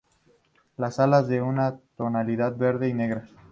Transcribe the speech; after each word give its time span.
Las 0.77 0.99
alas 0.99 1.25
son 1.25 1.29
de 1.29 1.41
una 1.43 1.79
tonalidad 1.95 2.55
verde 2.57 2.89
y 2.89 2.93
negra. 2.95 3.29